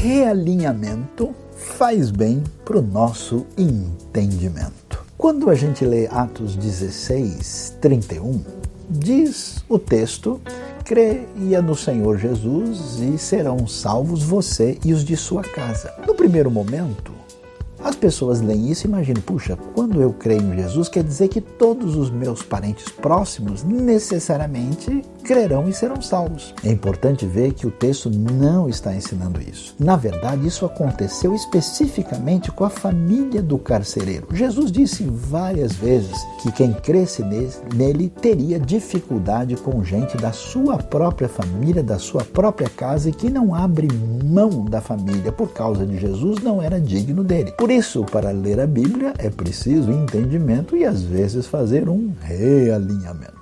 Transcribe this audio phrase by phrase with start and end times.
[0.00, 5.04] Realinhamento faz bem para o nosso entendimento.
[5.18, 8.44] Quando a gente lê Atos 16, 31,
[8.88, 10.40] diz o texto:
[10.84, 15.92] creia no Senhor Jesus e serão salvos você e os de sua casa.
[16.06, 17.12] No primeiro momento,
[17.82, 21.40] as pessoas leem isso e imaginam, puxa, quando eu creio em Jesus, quer dizer que
[21.40, 26.54] todos os meus parentes próximos necessariamente crerão e serão salvos.
[26.64, 29.74] É importante ver que o texto não está ensinando isso.
[29.78, 34.28] Na verdade, isso aconteceu especificamente com a família do carcereiro.
[34.32, 37.22] Jesus disse várias vezes que quem cresce
[37.74, 43.28] nele teria dificuldade com gente da sua própria família, da sua própria casa e que
[43.28, 43.86] não abre
[44.24, 47.52] mão da família por causa de Jesus não era digno dele.
[47.52, 53.37] Por isso, para ler a Bíblia é preciso entendimento e às vezes fazer um realinhamento.